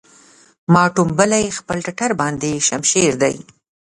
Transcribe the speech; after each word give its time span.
ما 0.73 0.83
ټومبلی 0.95 1.45
خپل 1.57 1.77
ټټر 1.85 2.11
باندې 2.21 2.63
شمشېر 2.67 3.11
دی 3.23 3.35